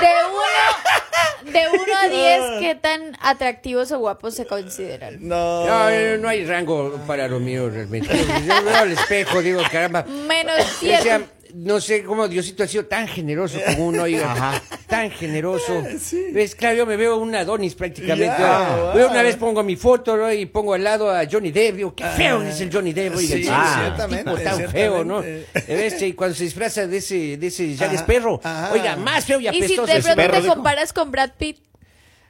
De 0.02 0.08
uno, 0.30 1.41
de 1.52 1.68
uno 1.70 1.94
a 2.02 2.08
diez, 2.08 2.42
¿qué 2.60 2.76
tan 2.76 3.18
atractivos 3.22 3.92
o 3.92 4.00
guapos 4.00 4.36
se 4.36 4.46
consideran? 4.46 5.18
No. 5.20 5.66
No, 5.66 6.18
no, 6.18 6.30
hay 6.30 6.46
rango 6.46 7.00
para 7.08 7.28
lo 7.28 7.40
mío 7.40 7.70
realmente. 7.70 8.10
Yo 8.48 8.64
veo 8.64 8.76
al 8.78 8.92
espejo, 8.92 9.42
digo, 9.42 9.62
caramba. 9.72 10.04
Menos 10.04 10.56
Decía, 10.58 11.02
siete. 11.02 11.26
No 11.56 11.80
sé 11.82 12.04
cómo 12.04 12.28
Diosito 12.28 12.64
ha 12.64 12.68
sido 12.68 12.86
tan 12.86 13.08
generoso 13.08 13.60
como 13.66 13.88
uno, 13.88 14.04
oiga, 14.04 14.62
tan 14.88 15.10
generoso. 15.12 15.84
¿Ves? 16.34 16.56
Claro, 16.56 16.78
yo 16.78 16.86
me 16.86 16.98
veo 16.98 17.18
un 17.18 17.34
Adonis 17.36 17.76
prácticamente. 17.76 18.36
Wow. 18.42 19.10
una 19.10 19.22
vez 19.22 19.36
pongo 19.36 19.64
mi 19.64 19.76
foto 19.76 20.16
¿no? 20.18 20.32
y 20.32 20.46
pongo 20.46 20.74
al 20.74 20.84
lado 20.84 21.10
a 21.10 21.24
Johnny 21.30 21.52
Depp, 21.52 21.76
digo, 21.76 21.96
qué 21.96 22.06
feo 22.06 22.42
es 22.42 22.60
el 22.62 22.72
Johnny 22.74 22.94
Depp, 22.94 23.16
oiga, 23.16 23.36
Sí, 23.36 23.48
ah, 23.50 24.08
tipo 24.10 24.36
tan 24.38 24.70
feo, 24.70 25.04
¿no? 25.04 25.22
ciertamente. 25.22 25.74
¿Ves? 25.76 26.02
Y 26.02 26.14
cuando 26.14 26.36
se 26.36 26.44
disfraza 26.46 26.88
de 26.88 26.98
ese, 26.98 27.38
de 27.38 27.48
ese 27.48 27.76
Jack 27.76 27.90
Ajá, 27.94 28.00
Sparrow, 28.02 28.40
ajá. 28.44 28.72
oiga, 28.74 28.96
más 28.96 29.26
feo 29.26 29.40
y 29.40 29.48
Y 29.48 29.52
si 29.52 29.58
apestoso. 29.58 29.86
de 29.86 30.02
pronto 30.02 30.16
perro, 30.16 30.42
te 30.42 30.48
comparas 30.48 30.94
con 30.94 31.12
Brad 31.12 31.32
Pitt, 31.38 31.58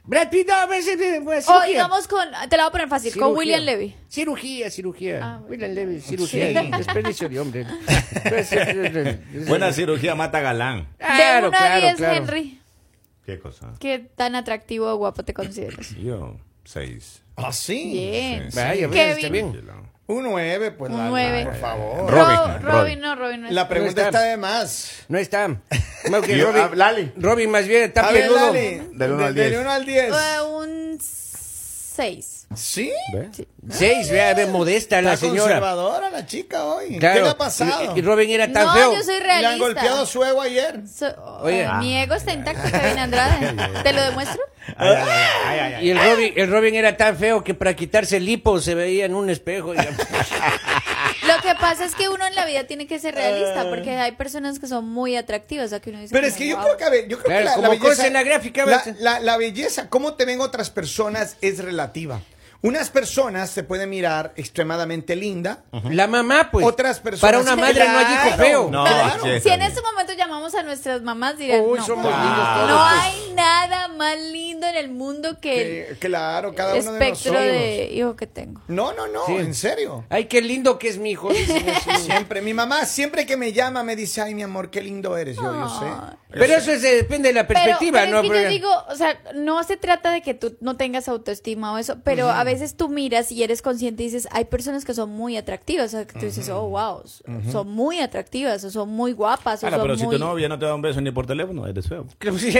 Brad 0.04 0.30
Pitt, 0.30 0.48
no, 0.48 0.54
pues, 0.66 0.86
eh, 0.88 1.20
pues, 1.22 1.48
o 1.48 1.52
cirugía. 1.52 1.68
digamos 1.68 2.08
con, 2.08 2.26
te 2.48 2.56
la 2.56 2.64
voy 2.64 2.68
a 2.68 2.72
poner 2.72 2.88
fácil, 2.88 3.12
con 3.12 3.20
Cirugía. 3.20 3.38
William 3.38 3.60
Levy. 3.62 3.94
Cirugía, 4.08 4.70
cirugía. 4.70 5.20
Ah, 5.22 5.36
bueno. 5.38 5.46
William 5.50 5.72
Levy, 5.72 6.00
cirugía. 6.00 6.62
Desperdicio 6.76 7.28
de 7.28 7.40
hombre. 7.40 7.66
Pues, 8.28 8.50
Buena 9.48 9.72
cirugía 9.72 10.14
mata 10.14 10.40
galán. 10.40 10.86
de 10.98 11.04
Claro, 11.06 11.48
1 11.48 11.56
a 11.56 11.60
claro, 11.60 11.80
10, 11.80 11.96
claro. 11.96 12.16
Henry, 12.16 12.60
¿Qué 13.26 13.38
cosa? 13.38 13.72
¿qué 13.80 13.98
tan 14.00 14.34
atractivo 14.34 14.86
o 14.88 14.96
guapo 14.96 15.24
te 15.24 15.32
consideras? 15.34 15.90
Yo, 15.96 16.36
seis. 16.64 17.22
Ah, 17.36 17.52
sí. 17.52 17.92
Bien. 17.92 18.50
Sí, 18.52 18.58
Vaya, 18.58 18.88
pues, 18.88 19.16
está 19.16 19.28
bien. 19.28 19.62
Un 20.08 20.24
9, 20.24 20.72
pues 20.72 20.90
Un 20.92 20.98
la- 20.98 21.04
nueve. 21.08 21.44
por 21.44 21.56
favor. 21.56 22.10
Robin, 22.10 22.36
Ro- 22.36 22.46
Robin. 22.46 22.62
Robin, 22.62 23.00
no, 23.00 23.14
Robin 23.14 23.40
no 23.42 23.48
es. 23.48 23.54
La 23.54 23.68
pregunta 23.68 24.02
No 24.02 24.08
está. 24.08 24.18
está 24.18 24.30
de 24.30 24.36
más. 24.36 24.90
No 25.08 25.16
está. 25.18 25.56
Que 26.26 26.36
Yo- 26.36 26.46
Robin, 26.52 26.62
ah, 26.64 26.70
Lali. 26.74 27.12
Robin 27.16 27.50
más 27.50 27.66
bien 27.66 27.84
está 27.84 28.08
A 28.08 28.10
peludo. 28.12 28.52
Del 28.52 29.12
uno 29.12 29.24
al 29.24 29.34
Del 29.34 29.50
diez. 29.50 29.60
uno 29.60 29.70
al 29.70 29.86
10. 29.86 30.12
Eh, 30.12 30.40
un 30.54 30.98
6. 31.00 32.46
¿Sí? 32.54 32.92
¿Ve? 33.14 33.30
Seis, 33.70 34.10
vea, 34.10 34.34
ve, 34.34 34.44
modesta 34.46 35.00
la 35.00 35.14
Está 35.14 35.26
señora. 35.26 35.42
conservadora 35.54 36.10
la 36.10 36.26
chica 36.26 36.64
hoy. 36.64 36.98
Claro. 36.98 37.14
¿Qué 37.14 37.22
le 37.22 37.28
ha 37.30 37.38
pasado? 37.38 37.94
Y, 37.96 37.98
y 37.98 38.02
Robin 38.02 38.28
era 38.30 38.52
tan 38.52 38.66
No, 38.66 38.72
feo. 38.74 38.92
yo 38.94 39.02
soy 39.02 39.14
Le 39.14 39.20
realista. 39.20 39.52
han 39.52 39.58
golpeado 39.58 40.04
su 40.04 40.22
ego 40.22 40.42
ayer. 40.42 40.82
So- 40.86 41.14
Oye. 41.42 41.62
eh, 41.62 41.68
mi 41.78 41.96
ego 41.96 42.14
está 42.14 42.32
intacto, 42.34 42.70
Kevin 42.70 42.98
Andrade. 42.98 43.54
¿Te 43.82 43.92
lo 43.94 44.02
demuestro? 44.02 44.42
Ay, 44.76 44.96
ay, 45.46 45.58
ay. 45.74 45.86
Y 45.86 45.90
el 45.90 45.98
Robin, 45.98 46.32
el 46.36 46.50
Robin 46.50 46.74
era 46.74 46.96
tan 46.96 47.16
feo 47.16 47.42
que 47.44 47.54
para 47.54 47.74
quitarse 47.74 48.16
el 48.18 48.24
lipo 48.26 48.60
se 48.60 48.74
veía 48.74 49.04
en 49.04 49.14
un 49.14 49.28
espejo. 49.30 49.74
y- 49.74 49.76
Lo 51.26 51.40
que 51.40 51.54
pasa 51.60 51.84
es 51.84 51.94
que 51.94 52.08
uno 52.08 52.26
en 52.26 52.34
la 52.34 52.44
vida 52.46 52.64
tiene 52.64 52.86
que 52.86 52.98
ser 52.98 53.14
realista, 53.14 53.68
porque 53.68 53.90
hay 53.92 54.12
personas 54.12 54.58
que 54.58 54.66
son 54.66 54.88
muy 54.88 55.16
atractivas, 55.16 55.66
o 55.66 55.68
sea, 55.70 55.80
que 55.80 55.90
uno 55.90 56.00
dice 56.00 56.12
Pero 56.12 56.26
es 56.26 56.34
que 56.34 56.48
yo 56.48 56.56
"Wow". 56.56 56.64
creo 56.64 56.76
que, 56.76 56.84
a 56.84 56.90
ver, 56.90 57.08
yo 57.08 57.18
creo 57.18 57.26
Claro, 57.28 57.40
que 57.40 57.44
la, 57.44 57.50
como 57.54 57.62
la 57.62 57.68
belleza... 57.70 57.88
cosa 57.90 58.06
en 58.06 58.12
la 58.12 58.22
gráfica, 58.22 58.66
la- 58.98 59.20
la 59.20 59.36
belleza, 59.36 59.88
cómo 59.88 60.14
te 60.14 60.24
ven 60.24 60.40
otras 60.40 60.70
personas 60.70 61.36
es 61.40 61.58
relativa. 61.62 62.20
Unas 62.62 62.90
personas 62.90 63.50
se 63.50 63.64
pueden 63.64 63.90
mirar 63.90 64.32
extremadamente 64.36 65.16
linda. 65.16 65.64
La 65.90 66.06
mamá, 66.06 66.48
pues. 66.52 66.64
Otras 66.64 67.00
personas- 67.00 67.20
Para 67.20 67.40
una 67.40 67.56
madre 67.56 67.84
no 67.88 67.98
hay 67.98 68.14
hijo 68.28 68.36
feo. 68.36 68.68
No, 68.70 68.84
Claro. 68.84 69.22
Si 69.42 69.48
en 69.48 69.62
este 69.62 69.80
momento 69.82 70.12
llamamos 70.12 70.54
a 70.54 70.62
nuestras 70.62 71.02
mamás, 71.02 71.36
dirán, 71.38 71.60
Uy, 71.62 71.78
no, 71.80 71.84
somos 71.84 72.04
no 72.04 72.10
lindos 72.10 72.54
todos. 72.54 72.68
no 72.70 72.76
pues. 72.88 73.02
hay 73.02 73.32
nada 73.34 73.88
más 73.88 74.16
lindo 74.30 74.66
en 74.68 74.76
el 74.76 74.90
mundo 74.90 75.40
que 75.40 75.88
Que- 75.90 75.96
claro, 75.98 76.54
cada 76.54 76.76
el 76.76 76.82
uno 76.82 76.92
de 76.92 76.98
espectro 76.98 77.32
nosotros. 77.32 77.52
de 77.52 77.90
hijo 77.92 78.14
que 78.16 78.26
tengo. 78.28 78.60
No, 78.68 78.92
no, 78.92 79.08
no, 79.08 79.26
Sí. 79.26 79.32
en 79.34 79.54
serio. 79.54 80.04
Ay, 80.08 80.26
qué 80.26 80.40
lindo 80.40 80.78
que 80.78 80.88
es 80.88 80.98
mi 80.98 81.10
hijo. 81.10 81.30
Siempre, 81.98 82.42
mi 82.42 82.54
mamá 82.54 82.84
siempre 82.86 83.26
que 83.26 83.36
me 83.36 83.52
llama 83.52 83.82
me 83.82 83.96
dice, 83.96 84.22
ay, 84.22 84.34
mi 84.34 84.42
amor, 84.44 84.70
qué 84.70 84.80
lindo 84.82 85.16
eres. 85.16 85.36
Yo, 85.36 85.42
yo 85.52 85.68
sé. 85.80 85.86
Pero 86.30 86.44
eso 86.54 86.70
es, 86.72 86.80
depende 86.82 87.28
de 87.28 87.34
la 87.34 87.46
perspectiva, 87.46 88.00
pero 88.04 88.22
¿no? 88.22 88.22
es 88.22 88.30
que 88.30 88.42
yo 88.44 88.48
digo, 88.48 88.70
o 88.88 88.94
sea, 88.94 89.18
no 89.34 89.62
se 89.64 89.76
trata 89.76 90.10
de 90.10 90.22
que 90.22 90.32
tú 90.32 90.56
no 90.60 90.76
tengas 90.76 91.08
autoestima 91.08 91.72
o 91.74 91.78
eso, 91.78 91.98
pero 92.04 92.30
a 92.30 92.42
veces 92.44 92.51
tú 92.76 92.88
miras 92.88 93.30
y 93.32 93.42
eres 93.42 93.62
consciente 93.62 94.02
y 94.02 94.06
dices, 94.06 94.28
hay 94.32 94.44
personas 94.46 94.84
que 94.84 94.94
son 94.94 95.10
muy 95.10 95.36
atractivas, 95.36 95.86
o 95.94 95.96
sea, 95.98 96.06
que 96.06 96.18
tú 96.18 96.26
dices, 96.26 96.48
oh, 96.48 96.68
wow, 96.68 97.02
son 97.50 97.68
muy 97.70 98.00
atractivas, 98.00 98.62
o 98.64 98.70
son 98.70 98.88
muy 98.90 99.12
guapas, 99.12 99.62
o 99.62 99.66
Ahora, 99.66 99.76
son 99.78 99.86
pero 99.86 99.96
si 99.98 100.06
tu 100.08 100.18
novia 100.18 100.48
no 100.48 100.58
te 100.58 100.66
da 100.66 100.74
un 100.74 100.82
beso 100.82 101.00
ni 101.00 101.10
por 101.10 101.26
teléfono, 101.26 101.66
eres 101.66 101.88
feo. 101.88 102.06
Sí. 102.38 102.52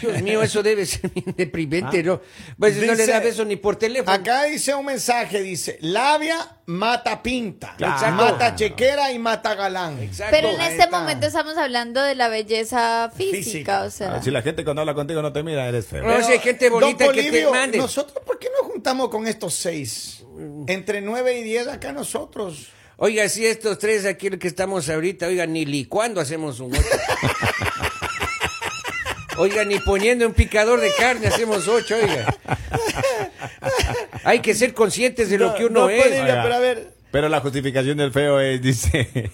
Dios 0.00 0.22
mío, 0.22 0.42
eso 0.42 0.62
debe 0.62 0.86
ser 0.86 1.10
bien 1.10 1.34
deprimente, 1.36 2.02
¿no? 2.02 2.20
Pues 2.58 2.76
no 2.76 2.82
le 2.82 2.96
Dice- 2.96 3.10
da 3.12 3.20
beso 3.20 3.44
ni 3.44 3.56
por 3.56 3.76
teléfono. 3.76 4.12
Acá 4.12 4.44
dice 4.44 4.74
un 4.74 4.84
mensaje, 4.86 5.40
dice, 5.42 5.78
labia 5.80 6.56
mata 6.66 7.22
pinta, 7.22 7.74
Claro. 7.76 8.14
mata 8.16 8.54
chequera 8.54 9.12
y 9.12 9.18
mata 9.18 9.54
galán. 9.54 9.98
Exacto. 10.02 10.36
Pero 10.36 10.50
en 10.50 10.60
este 10.60 10.88
momento 10.88 11.26
estamos 11.26 11.56
hablando 11.56 12.00
de 12.02 12.14
la 12.14 12.28
belleza 12.28 13.10
física, 13.14 13.36
Física. 13.36 13.82
o 13.82 13.90
sea... 13.90 14.14
Ah, 14.16 14.22
Si 14.22 14.30
la 14.30 14.42
gente 14.42 14.62
cuando 14.64 14.80
habla 14.82 14.94
contigo 14.94 15.20
no 15.22 15.32
te 15.32 15.42
mira, 15.42 15.66
eres 15.68 15.86
feo. 15.86 16.04
No, 16.04 16.22
si 16.24 16.32
hay 16.32 16.38
gente 16.38 16.70
bonita 16.70 17.10
que 17.10 17.30
te 17.30 17.50
mande. 17.50 17.78
Nosotros, 17.78 18.22
¿por 18.24 18.38
qué 18.38 18.48
no 18.62 18.68
juntamos 18.80 19.10
con 19.10 19.26
estos 19.26 19.52
seis? 19.52 20.24
Entre 20.66 21.02
nueve 21.02 21.38
y 21.38 21.42
diez 21.42 21.68
acá 21.68 21.92
nosotros. 21.92 22.68
Oiga, 22.96 23.28
si 23.28 23.44
estos 23.44 23.78
tres 23.78 24.06
aquí 24.06 24.30
que 24.30 24.48
estamos 24.48 24.88
ahorita, 24.88 25.26
oiga, 25.26 25.44
ni 25.44 25.66
licuando 25.66 26.18
hacemos 26.18 26.60
un 26.60 26.74
ocho. 26.74 26.82
Oiga, 29.36 29.64
ni 29.64 29.78
poniendo 29.78 30.26
un 30.26 30.34
picador 30.34 30.80
de 30.80 30.92
carne 30.98 31.26
hacemos 31.26 31.66
ocho, 31.66 31.94
oiga. 31.94 32.34
Hay 34.24 34.40
que 34.40 34.54
ser 34.54 34.74
conscientes 34.74 35.30
de 35.30 35.38
lo 35.38 35.54
que 35.54 35.64
uno 35.64 35.80
no, 35.80 35.88
es. 35.88 36.04
Oiga. 36.04 36.42
pero 36.42 36.54
a 36.54 36.58
ver, 36.58 36.92
Pero 37.10 37.28
la 37.30 37.40
justificación 37.40 37.96
del 37.96 38.12
feo 38.12 38.38
es, 38.38 38.60
dice, 38.60 39.30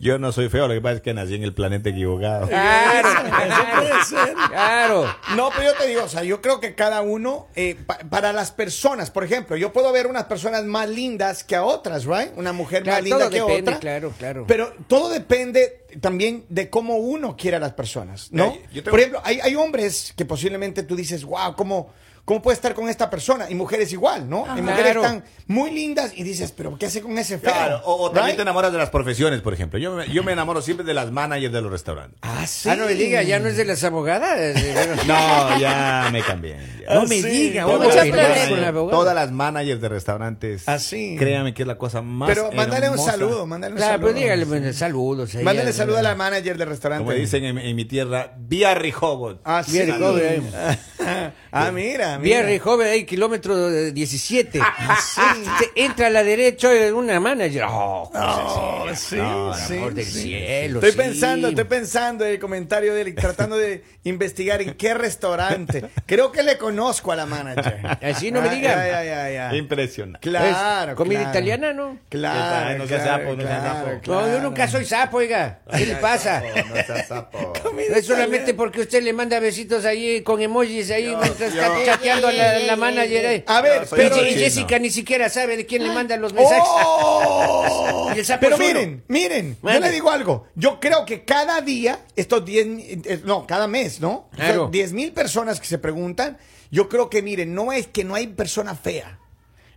yo 0.00 0.18
no 0.18 0.32
soy 0.32 0.48
feo, 0.48 0.66
lo 0.68 0.74
que 0.74 0.80
pasa 0.80 0.96
es 0.96 1.00
que 1.02 1.14
nací 1.14 1.34
en 1.34 1.42
el 1.42 1.54
planeta 1.54 1.88
equivocado. 1.90 2.48
Claro, 2.48 3.08
eso 3.08 3.64
puede 3.76 4.04
ser. 4.04 4.34
claro. 4.48 5.14
No, 5.36 5.50
pero 5.50 5.72
yo 5.72 5.74
te 5.78 5.86
digo, 5.86 6.04
o 6.04 6.08
sea, 6.08 6.22
yo 6.24 6.40
creo 6.40 6.60
que 6.60 6.74
cada 6.74 7.02
uno, 7.02 7.46
eh, 7.54 7.76
pa- 7.86 7.98
para 8.10 8.32
las 8.32 8.50
personas, 8.52 9.10
por 9.10 9.24
ejemplo, 9.24 9.56
yo 9.56 9.72
puedo 9.72 9.92
ver 9.92 10.06
unas 10.06 10.24
personas 10.24 10.64
más 10.64 10.88
lindas 10.88 11.44
que 11.44 11.56
a 11.56 11.64
otras, 11.64 12.04
¿right? 12.04 12.30
Una 12.36 12.52
mujer 12.52 12.82
Claro, 12.82 12.96
más 12.98 13.04
linda 13.04 13.18
todo 13.20 13.30
que 13.30 13.40
depende, 13.40 13.70
otra. 13.70 13.80
claro, 13.80 14.12
claro. 14.18 14.44
Pero 14.46 14.72
todo 14.88 15.08
depende 15.10 15.84
también 16.00 16.44
de 16.48 16.70
cómo 16.70 16.96
uno 16.96 17.36
quiere 17.36 17.56
a 17.56 17.60
las 17.60 17.72
personas, 17.72 18.28
¿no? 18.32 18.54
Yo 18.72 18.82
tengo- 18.82 18.90
Por 18.90 19.00
ejemplo, 19.00 19.20
hay, 19.24 19.40
hay 19.40 19.54
hombres 19.54 20.12
que 20.16 20.24
posiblemente 20.24 20.82
tú 20.82 20.96
dices, 20.96 21.24
wow, 21.24 21.54
¿cómo, 21.56 21.92
¿cómo 22.24 22.40
puede 22.42 22.54
estar 22.54 22.74
con 22.74 22.88
esta 22.88 23.10
persona? 23.10 23.50
Y 23.50 23.54
mujeres 23.54 23.92
igual, 23.92 24.28
¿no? 24.30 24.44
Hay 24.48 24.62
mujeres 24.62 24.92
Claro. 24.92 25.02
tan 25.02 25.24
muy 25.48 25.70
lindas 25.70 26.12
y 26.16 26.22
dices, 26.22 26.52
pero 26.52 26.78
¿qué 26.78 26.86
hace 26.86 27.00
con 27.02 27.16
ese 27.18 27.38
feo? 27.38 27.52
Claro, 27.52 27.80
o, 27.84 27.94
o 28.04 28.10
también 28.10 28.26
¿Right? 28.28 28.36
te 28.36 28.42
enamoras 28.42 28.72
de 28.72 28.78
las 28.78 28.90
profesiones, 28.90 29.40
por 29.40 29.52
ejemplo. 29.54 29.78
Yo 29.78 29.92
me, 29.94 30.08
yo 30.08 30.22
me 30.22 30.32
enamoro 30.32 30.62
siempre 30.62 30.86
de 30.86 30.94
las 30.94 31.10
managers 31.10 31.52
de 31.52 31.60
los 31.60 31.70
restaurantes. 31.70 32.18
Ah, 32.22 32.46
sí. 32.46 32.68
Ah, 32.68 32.76
no 32.76 32.86
me 32.86 32.94
diga, 32.94 33.22
ya 33.22 33.38
no 33.38 33.48
es 33.48 33.56
de 33.56 33.64
las 33.64 33.82
abogadas. 33.84 34.56
No, 35.06 35.58
ya 35.58 36.08
me 36.12 36.22
cambié. 36.22 36.56
ya. 36.88 36.94
No 36.94 37.02
me 37.02 37.16
sí. 37.20 37.28
diga, 37.28 37.66
Mucho 37.66 37.78
vamos 37.80 37.96
a 37.96 38.00
pelear 38.02 38.26
problema. 38.28 38.48
con 38.48 38.60
la 38.60 38.68
abogada. 38.68 38.98
Todas 38.98 39.14
las 39.14 39.32
managers 39.32 39.80
de 39.80 39.88
restaurantes. 39.88 40.68
Así. 40.68 41.16
Créame 41.18 41.54
que 41.54 41.62
es 41.62 41.66
la 41.68 41.76
cosa 41.78 42.02
más 42.02 42.28
Pero 42.28 42.50
mándale 42.52 42.88
un 42.90 42.98
saludo, 42.98 43.46
mándale 43.46 43.72
un 43.74 43.78
Claro, 43.78 43.92
saludo. 43.94 44.08
pero 44.08 44.20
dígale 44.20 44.44
bueno, 44.44 44.72
saludos. 44.72 45.34
ahí 45.34 45.44
Mándale 45.44 45.70
a- 45.70 45.72
saludo 45.72 45.98
a 45.98 46.02
la 46.02 46.14
manager 46.14 46.56
del 46.56 46.68
restaurante. 46.68 47.04
Como 47.04 47.16
dicen 47.16 47.44
en, 47.44 47.58
en 47.58 47.76
mi 47.76 47.84
tierra, 47.84 48.32
vía 48.38 48.74
Rehoboth. 48.74 49.40
Ah, 49.44 49.62
sí. 49.66 49.72
Vía 49.72 49.94
ahí. 49.96 50.76
Ah, 51.54 51.70
mira, 51.70 52.18
mira. 52.18 52.18
Vierre 52.18 52.58
joven 52.58 52.86
ahí, 52.88 53.04
kilómetro 53.04 53.68
eh, 53.68 53.92
17. 53.92 54.58
Se 54.58 55.70
entra 55.76 56.06
a 56.06 56.10
la 56.10 56.22
derecha 56.24 56.70
una 56.94 57.20
manager. 57.20 57.64
Oh, 57.68 58.10
Oh, 58.14 58.86
sí, 58.94 59.16
No, 59.16 59.52
sí, 59.54 59.76
amor 59.76 59.92
del 59.92 60.04
sí. 60.06 60.22
cielo. 60.22 60.78
Estoy 60.78 60.92
sí. 60.92 60.96
pensando, 60.96 61.48
estoy 61.48 61.64
pensando 61.64 62.24
en 62.24 62.32
el 62.32 62.38
comentario 62.38 62.94
de 62.94 63.02
él, 63.02 63.14
tratando 63.14 63.58
de 63.58 63.84
investigar 64.04 64.62
en 64.62 64.72
qué 64.74 64.94
restaurante. 64.94 65.84
Creo 66.06 66.32
que 66.32 66.42
le 66.42 66.56
conozco 66.56 67.12
a 67.12 67.16
la 67.16 67.26
manager. 67.26 67.80
Así 68.02 68.30
no 68.32 68.40
me 68.40 68.48
Ah, 68.48 68.54
diga. 68.54 68.68
ya, 68.70 68.86
ya, 68.86 69.04
ya, 69.04 69.30
ya. 69.50 69.54
Impresionante. 69.56 70.20
Claro, 70.20 70.92
¿Es 70.92 70.96
comida 70.96 71.18
claro. 71.20 71.30
italiana, 71.32 71.72
no? 71.74 71.98
Claro, 72.08 72.78
No 72.78 72.86
sea 72.86 72.98
claro, 73.02 73.22
sapo, 73.24 73.36
no 73.36 73.42
sea 73.42 73.60
claro, 73.60 73.86
sapo. 73.90 74.00
claro. 74.00 74.26
No, 74.26 74.32
yo 74.32 74.40
nunca 74.40 74.68
soy 74.68 74.84
sapo, 74.86 75.18
oiga. 75.18 75.60
¿Qué 75.76 75.84
le 75.84 75.96
pasa? 75.96 76.42
No 76.68 76.74
seas 76.76 77.08
sapo. 77.08 77.52
Comida 77.62 77.96
Es 77.98 78.06
solamente 78.06 78.54
porque 78.54 78.80
usted 78.80 79.02
le 79.02 79.12
manda 79.12 79.38
besitos 79.38 79.84
ahí 79.84 80.22
con 80.22 80.40
emojis 80.40 80.90
ahí 80.94 81.04
yo- 81.04 81.84
chateando 81.84 82.28
a 82.28 82.32
la, 82.32 82.58
la 82.60 82.76
manager 82.76 83.26
ahí. 83.26 83.44
A 83.46 83.60
ver, 83.60 83.86
pero 83.90 84.24
y. 84.26 84.34
Jessica 84.34 84.78
ni 84.78 84.90
siquiera 84.90 85.28
sabe 85.28 85.56
de 85.56 85.66
quién 85.66 85.82
le 85.82 85.92
manda 85.92 86.16
los 86.16 86.32
mensajes. 86.32 86.62
¡Oh! 86.66 88.10
Sapo 88.24 88.40
Pero 88.40 88.58
miren, 88.58 89.04
miren, 89.08 89.56
yo 89.62 89.80
le 89.80 89.90
digo 89.90 90.10
algo. 90.10 90.46
Yo 90.54 90.78
creo 90.80 91.04
que 91.06 91.24
cada 91.24 91.60
día, 91.60 92.00
estos 92.16 92.44
10, 92.44 92.66
eh, 92.68 93.20
no, 93.24 93.46
cada 93.46 93.66
mes, 93.66 94.00
¿no? 94.00 94.28
O 94.32 94.36
sea, 94.36 94.46
Claro. 94.46 94.68
10 94.70 94.92
mil 94.92 95.12
personas 95.12 95.60
que 95.60 95.66
se 95.66 95.78
preguntan, 95.78 96.38
yo 96.70 96.88
creo 96.88 97.08
que 97.10 97.22
miren, 97.22 97.54
no 97.54 97.72
es 97.72 97.86
que 97.86 98.04
no 98.04 98.14
hay 98.14 98.26
persona 98.28 98.74
fea. 98.74 99.18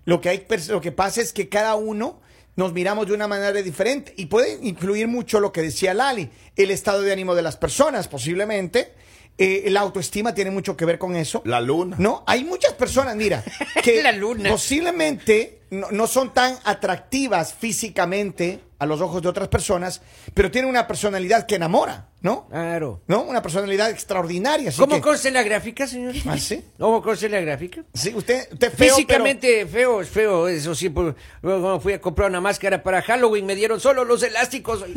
Lo 0.05 0.21
que, 0.21 0.29
hay, 0.29 0.45
lo 0.69 0.81
que 0.81 0.91
pasa 0.91 1.21
es 1.21 1.33
que 1.33 1.49
cada 1.49 1.75
uno 1.75 2.21
nos 2.55 2.73
miramos 2.73 3.07
de 3.07 3.13
una 3.13 3.27
manera 3.27 3.51
diferente 3.61 4.13
y 4.17 4.27
puede 4.27 4.59
incluir 4.61 5.07
mucho 5.07 5.39
lo 5.39 5.51
que 5.51 5.61
decía 5.61 5.93
Lali, 5.93 6.29
el 6.55 6.71
estado 6.71 7.01
de 7.01 7.11
ánimo 7.11 7.35
de 7.35 7.41
las 7.41 7.57
personas, 7.57 8.07
posiblemente. 8.07 8.93
Eh, 9.37 9.65
la 9.69 9.81
autoestima 9.81 10.33
tiene 10.33 10.49
mucho 10.51 10.77
que 10.77 10.85
ver 10.85 10.97
con 10.97 11.15
eso. 11.15 11.41
La 11.45 11.59
luna. 11.59 11.97
No, 11.99 12.23
hay 12.25 12.43
muchas 12.45 12.73
personas, 12.73 13.15
mira, 13.17 13.43
que 13.83 14.01
La 14.01 14.13
luna. 14.13 14.49
posiblemente 14.49 15.59
no, 15.71 15.87
no 15.91 16.07
son 16.07 16.33
tan 16.33 16.57
atractivas 16.63 17.53
físicamente 17.53 18.61
a 18.79 18.85
los 18.85 19.01
ojos 19.01 19.21
de 19.21 19.27
otras 19.29 19.47
personas, 19.49 20.01
pero 20.33 20.51
tienen 20.51 20.69
una 20.69 20.85
personalidad 20.87 21.45
que 21.45 21.55
enamora, 21.55 22.09
¿no? 22.21 22.47
Claro. 22.49 23.01
¿No? 23.07 23.23
Una 23.23 23.41
personalidad 23.41 23.89
extraordinaria. 23.89 24.69
Así 24.69 24.79
¿Cómo 24.79 24.95
que- 24.95 25.01
consta 25.01 25.29
la 25.31 25.43
gráfica, 25.43 25.85
señor? 25.87 26.13
¿Ah, 26.27 26.37
sí? 26.37 26.63
¿Cómo 26.79 27.01
consta 27.01 27.27
la 27.29 27.39
gráfica? 27.41 27.83
Sí, 27.93 28.13
usted, 28.15 28.47
usted 28.53 28.71
feo, 28.73 28.95
Físicamente 28.95 29.65
feo, 29.65 30.01
es 30.01 30.09
feo, 30.09 30.47
eso 30.47 30.73
sí. 30.75 30.89
por- 30.89 31.15
Luego 31.41 31.79
fui 31.81 31.91
a 31.93 31.99
comprar 32.01 32.29
una 32.29 32.39
máscara 32.41 32.81
para 32.83 33.01
Halloween, 33.01 33.45
me 33.45 33.55
dieron 33.55 33.79
solo 33.81 34.05
los 34.05 34.23
elásticos. 34.23 34.83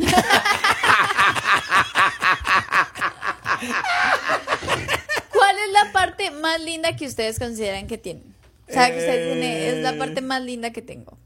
¿Cuál 5.33 5.55
es 5.57 5.71
la 5.71 5.91
parte 5.91 6.31
más 6.51 6.61
linda 6.61 6.95
que 6.95 7.05
ustedes 7.05 7.39
consideran 7.39 7.87
que 7.87 7.97
tienen? 7.97 8.23
O 8.67 8.71
sea, 8.71 8.91
que 8.91 8.97
ustedes 8.99 9.33
tienen, 9.33 9.57
es 9.77 9.83
la 9.83 9.97
parte 9.97 10.21
más 10.21 10.41
linda 10.41 10.71
que 10.71 10.81
tengo. 10.81 11.17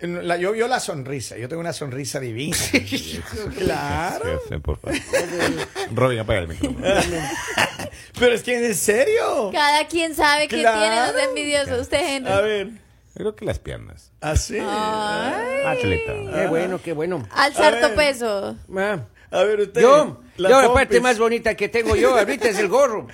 pero 0.00 0.22
la- 0.22 0.36
yo, 0.38 0.54
yo 0.54 0.66
la 0.66 0.80
sonrisa, 0.80 1.36
yo 1.36 1.48
tengo 1.48 1.60
una 1.60 1.72
sonrisa 1.72 2.18
divina. 2.20 2.56
claro. 3.58 4.40
Sí, 4.48 4.56
por 4.58 4.78
favor. 4.78 4.98
Robin, 5.94 6.18
apaga 6.20 6.40
el 6.40 6.48
micrófono. 6.48 6.84
Pero 8.18 8.34
es 8.34 8.42
que 8.42 8.66
en 8.66 8.74
serio. 8.74 9.50
Cada 9.52 9.86
quien 9.86 10.14
sabe 10.14 10.48
que 10.48 10.60
Claro. 10.60 10.80
tiene 10.80 11.12
los 11.12 11.28
envidiosos. 11.28 11.80
Usted, 11.82 12.00
Henry. 12.16 12.32
A 12.32 12.40
ver. 12.40 12.68
Creo 13.14 13.34
que 13.36 13.44
las 13.44 13.58
piernas. 13.58 14.12
Así. 14.20 14.56
Ay. 14.58 14.64
Ah, 14.64 15.74
chulita. 15.80 16.12
Qué 16.34 16.46
bueno, 16.48 16.80
qué 16.82 16.92
bueno. 16.92 17.26
Alzar 17.32 17.74
A 17.76 17.88
ver. 17.88 17.94
peso. 17.96 18.56
Ah, 18.76 18.98
A 19.30 19.44
ver, 19.44 19.60
usted. 19.60 19.80
Yo, 19.80 20.20
la 20.36 20.50
yo 20.50 20.62
la 20.62 20.72
parte 20.74 21.00
más 21.00 21.18
bonita 21.18 21.54
que 21.54 21.68
tengo 21.68 21.94
yo 21.96 22.16
ahorita 22.18 22.48
es 22.48 22.58
el 22.58 22.68
gorro. 22.68 23.06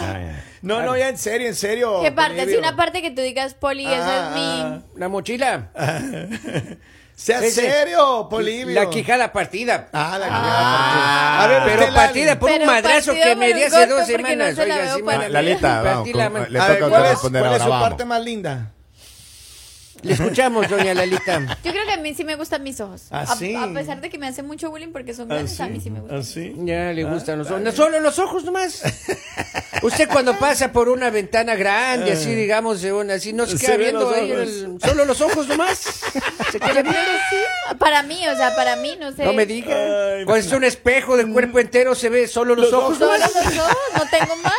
Ah. 0.00 0.40
No, 0.62 0.82
no, 0.82 0.96
ya 0.96 1.08
en 1.08 1.18
serio, 1.18 1.46
en 1.48 1.54
serio. 1.54 2.00
¿Qué 2.02 2.10
parte? 2.12 2.34
Polibio. 2.38 2.54
Si 2.54 2.58
una 2.58 2.74
parte 2.76 3.00
que 3.00 3.10
tú 3.12 3.22
digas, 3.22 3.54
Poli, 3.54 3.86
esa 3.86 4.32
Ah, 4.34 4.34
es 4.34 4.34
mi... 4.34 4.84
La 5.00 5.08
mochila. 5.08 5.68
Sea 7.14 7.38
Ese- 7.40 7.62
serio, 7.62 8.28
Polivio. 8.30 8.74
La 8.74 8.90
quijada 8.90 9.32
partida. 9.32 9.88
Ah, 9.92 10.18
la 10.18 10.26
Ah. 10.30 10.40
quijada. 10.40 11.42
A 11.44 11.46
ver, 11.66 11.78
Pero 11.78 11.94
partida 11.94 12.38
por 12.38 12.50
un 12.50 12.66
madrazo 12.66 13.06
partida 13.12 13.24
que 13.26 13.36
me 13.36 13.54
di 13.54 13.62
hace 13.64 13.86
dos 13.86 14.00
porque 14.00 14.12
no 14.12 14.28
semanas. 14.28 14.54
se 14.54 14.66
la 14.66 14.74
Oiga, 14.74 14.84
veo 14.84 14.96
sí, 14.96 15.02
para 15.02 15.16
Ah, 15.16 15.82
vamos, 15.82 15.96
Partí 15.98 16.12
la 16.12 16.24
con- 16.24 16.32
mano. 16.34 16.46
le 16.48 16.58
A 16.58 16.62
toca 16.62 16.72
ver, 16.72 16.82
a 16.82 16.86
usted 16.86 16.90
¿cuál 16.90 17.04
es, 17.12 17.18
cuál 17.42 17.54
es 17.56 17.62
su 17.62 17.68
parte 17.70 18.04
más 18.04 18.22
linda? 18.22 18.72
Le 20.02 20.12
escuchamos, 20.12 20.68
doña 20.68 20.94
Lalita. 20.94 21.40
Yo 21.64 21.72
creo 21.72 21.84
que 21.84 21.92
a 21.92 21.96
mí 21.96 22.14
sí 22.14 22.24
me 22.24 22.36
gustan 22.36 22.62
mis 22.62 22.80
ojos. 22.80 23.06
¿Ah, 23.10 23.22
A- 23.28 23.36
sí? 23.36 23.54
a, 23.54 23.66
pesar 23.72 24.00
de 24.00 24.08
que 24.10 24.18
me 24.18 24.28
hacen 24.28 24.46
mucho 24.46 24.70
bullying 24.70 24.92
porque 24.92 25.12
son 25.12 25.28
grandes, 25.28 25.60
a 25.60 25.66
mí 25.68 25.80
sí 25.80 25.90
me 25.90 26.00
gustan. 26.00 26.18
¿Así? 26.18 26.54
Ya 26.58 26.92
le 26.92 27.04
gustan 27.04 27.38
los 27.38 27.48
ojos. 27.50 27.60
No 27.62 27.72
solo 27.72 27.98
los 28.00 28.18
ojos 28.18 28.44
nomás. 28.44 28.82
Usted 29.82 30.08
cuando 30.08 30.36
pasa 30.38 30.70
por 30.72 30.88
una 30.88 31.10
ventana 31.10 31.56
grande, 31.56 32.12
así 32.12 32.34
digamos, 32.34 32.80
de 32.80 32.92
una, 32.92 33.14
así 33.14 33.32
no 33.32 33.46
se 33.46 33.58
Se 33.58 33.66
queda 33.66 33.76
viendo 33.76 34.00
los 34.00 34.14
ahí 34.14 34.32
ojos. 34.32 34.42
el- 34.48 34.78
solo 34.80 35.04
los 35.04 35.20
ojos 35.20 35.48
nomás. 35.48 35.78
Se 36.52 36.58
queda 36.58 36.80
viendo. 36.82 36.98
Para 37.78 38.02
mí, 38.02 38.26
o 38.26 38.34
sea, 38.36 38.54
para 38.56 38.76
mí, 38.76 38.96
no 38.98 39.12
sé. 39.12 39.22
No 39.24 39.32
me 39.34 39.44
diga. 39.44 39.76
Cuando 40.24 40.36
es 40.36 40.50
un 40.52 40.64
espejo 40.64 41.16
del 41.18 41.30
cuerpo 41.30 41.58
entero, 41.58 41.94
se 41.94 42.08
ve 42.08 42.26
solo 42.26 42.54
los, 42.54 42.70
Los 42.70 42.82
ojos. 42.82 42.98
Solo 42.98 43.12
nomás. 43.12 43.34
los 43.34 43.58
ojos, 43.58 43.76
no 43.98 44.04
tengo 44.08 44.36
más. 44.36 44.54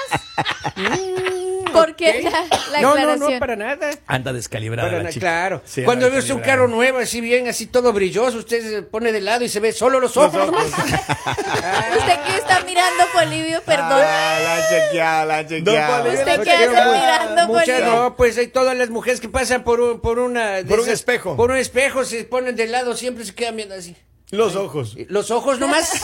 ¿Por 1.80 1.96
qué 1.96 2.22
la, 2.24 2.32
la 2.72 2.82
No, 2.82 2.90
no, 2.96 3.00
aclaración? 3.02 3.34
no, 3.34 3.40
para 3.40 3.56
nada. 3.56 3.90
Anda 4.08 4.34
descalibrada 4.34 4.88
Para 4.90 4.98
la 5.00 5.04
na- 5.06 5.10
chica. 5.10 5.22
claro. 5.22 5.62
Sí, 5.66 5.84
Cuando 5.84 6.10
ves 6.12 6.30
un 6.30 6.40
carro 6.42 6.68
nuevo, 6.68 7.00
así 7.00 7.22
bien, 7.22 7.48
así 7.48 7.66
todo 7.68 7.92
brilloso, 7.94 8.38
usted 8.38 8.62
se 8.70 8.82
pone 8.84 9.12
de 9.12 9.22
lado 9.22 9.44
y 9.44 9.50
se 9.50 9.60
ve 9.60 9.72
solo 9.74 10.00
los 10.00 10.16
ojos. 10.18 10.34
nomás. 10.46 10.66
Usted 10.68 12.20
que 12.26 12.36
está 12.38 12.62
mirando, 12.66 13.04
Polivio, 13.14 13.62
perdón. 13.64 14.02
Ah, 14.04 14.38
la 14.44 14.56
han 14.56 14.64
chequeado, 14.70 15.26
la 15.28 15.38
han 15.38 15.48
chequeado. 15.48 15.98
Polibio, 16.04 16.20
¿Usted 16.20 16.42
qué 16.44 16.52
hace 16.52 16.64
chequeada. 16.66 17.00
mirando, 17.00 17.54
Polibio? 17.54 17.86
no, 17.86 18.16
pues 18.16 18.38
hay 18.38 18.48
todas 18.48 18.78
las 18.78 18.90
mujeres 18.90 19.20
que 19.20 19.30
pasan 19.30 19.64
por 19.64 19.80
un, 19.82 20.00
por 20.00 20.20
una 20.20 20.52
de 20.58 20.66
Por 20.66 20.80
un 20.80 20.90
espejo. 20.90 21.36
Por 21.36 21.52
un 21.52 21.58
espejo, 21.58 22.04
se 22.06 22.24
ponen 22.24 22.56
de 22.56 22.68
lado, 22.68 22.96
siempre 22.96 23.26
se 23.26 23.34
quedan 23.36 23.56
viendo 23.56 23.76
así. 23.76 23.96
Los 24.32 24.56
ojos. 24.56 24.96
Los 25.08 25.32
ojos 25.32 25.60
nomás. 25.60 25.90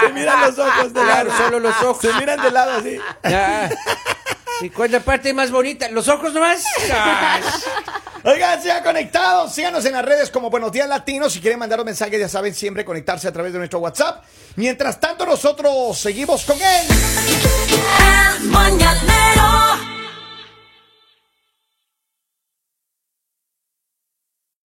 Se 0.00 0.08
miran 0.12 0.40
los 0.42 0.56
ojos 0.56 0.92
de 0.94 1.00
Claro, 1.02 1.30
lado. 1.30 1.44
solo 1.44 1.58
los 1.58 1.82
ojos. 1.82 2.00
Se 2.00 2.12
miran 2.14 2.40
de 2.40 2.50
lado 2.52 2.78
así. 2.78 2.96
Ya. 3.28 3.68
¿Y 4.62 4.68
cuál 4.70 4.86
es 4.86 4.92
la 4.92 5.00
parte 5.00 5.32
más 5.32 5.50
bonita? 5.50 5.88
¿Los 5.88 6.08
ojos 6.08 6.34
nomás? 6.34 6.62
Ay, 6.92 7.42
Oigan, 8.24 8.62
sean 8.62 8.82
conectados, 8.82 9.54
síganos 9.54 9.84
en 9.86 9.92
las 9.92 10.04
redes 10.04 10.30
como 10.30 10.50
Buenos 10.50 10.70
Días 10.70 10.86
Latinos. 10.86 11.32
Si 11.32 11.40
quieren 11.40 11.58
mandar 11.58 11.80
un 11.80 11.86
mensaje, 11.86 12.18
ya 12.18 12.28
saben, 12.28 12.54
siempre 12.54 12.84
conectarse 12.84 13.26
a 13.26 13.32
través 13.32 13.52
de 13.54 13.58
nuestro 13.58 13.78
WhatsApp. 13.78 14.22
Mientras 14.56 15.00
tanto, 15.00 15.24
nosotros 15.24 15.98
seguimos 15.98 16.44
con 16.44 16.56
él. 16.60 16.86
El 18.38 18.48
mañanero 18.48 19.69